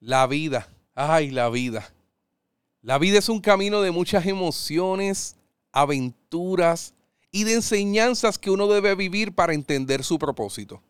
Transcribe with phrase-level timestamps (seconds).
[0.00, 1.92] La vida, ay, la vida.
[2.80, 5.36] La vida es un camino de muchas emociones,
[5.72, 6.94] aventuras
[7.30, 10.82] y de enseñanzas que uno debe vivir para entender su propósito.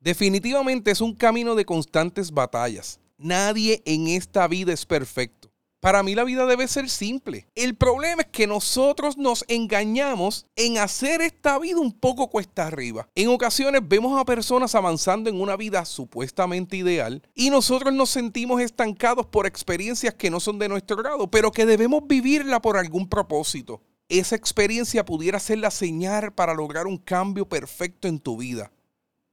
[0.00, 2.98] Definitivamente es un camino de constantes batallas.
[3.18, 5.43] Nadie en esta vida es perfecto.
[5.84, 7.46] Para mí la vida debe ser simple.
[7.54, 13.06] El problema es que nosotros nos engañamos en hacer esta vida un poco cuesta arriba.
[13.14, 18.62] En ocasiones vemos a personas avanzando en una vida supuestamente ideal y nosotros nos sentimos
[18.62, 23.06] estancados por experiencias que no son de nuestro grado, pero que debemos vivirla por algún
[23.06, 23.82] propósito.
[24.08, 28.72] Esa experiencia pudiera ser la señal para lograr un cambio perfecto en tu vida.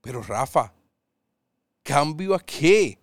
[0.01, 0.73] Pero Rafa,
[1.81, 2.99] ¿cambio a qué?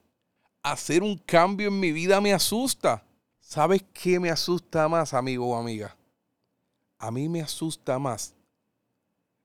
[0.63, 3.08] Hacer un cambio en mi vida me asusta.
[3.49, 5.97] ¿Sabes qué me asusta más, amigo o amiga?
[6.99, 8.35] A mí me asusta más,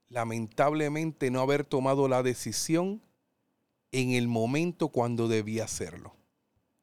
[0.09, 3.01] lamentablemente, no haber tomado la decisión
[3.93, 6.13] en el momento cuando debía hacerlo.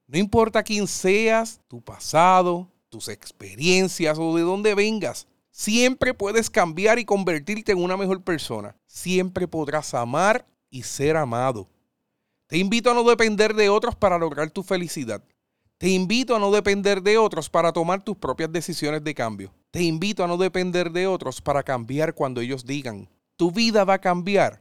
[0.07, 6.99] No importa quién seas, tu pasado, tus experiencias o de dónde vengas, siempre puedes cambiar
[6.99, 8.75] y convertirte en una mejor persona.
[8.87, 11.69] Siempre podrás amar y ser amado.
[12.47, 15.23] Te invito a no depender de otros para lograr tu felicidad.
[15.81, 19.55] Te invito a no depender de otros para tomar tus propias decisiones de cambio.
[19.71, 23.09] Te invito a no depender de otros para cambiar cuando ellos digan.
[23.37, 24.61] Tu vida va a cambiar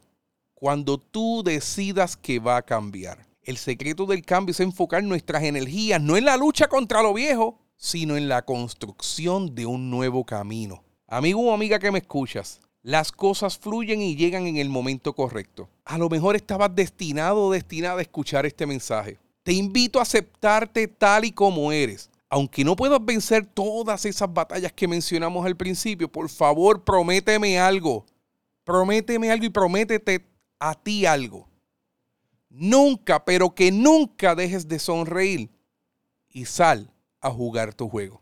[0.53, 3.27] cuando tú decidas que va a cambiar.
[3.43, 7.59] El secreto del cambio es enfocar nuestras energías no en la lucha contra lo viejo,
[7.75, 10.85] sino en la construcción de un nuevo camino.
[11.05, 15.67] Amigo o amiga que me escuchas, las cosas fluyen y llegan en el momento correcto.
[15.83, 19.19] A lo mejor estabas destinado o destinada a escuchar este mensaje.
[19.49, 22.11] Te invito a aceptarte tal y como eres.
[22.29, 28.05] Aunque no puedas vencer todas esas batallas que mencionamos al principio, por favor, prométeme algo.
[28.63, 30.23] Prométeme algo y prométete
[30.59, 31.49] a ti algo.
[32.47, 35.49] Nunca, pero que nunca dejes de sonreír
[36.27, 38.21] y sal a jugar tu juego.